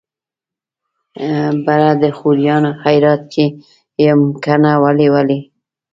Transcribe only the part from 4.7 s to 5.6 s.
ولې ولې.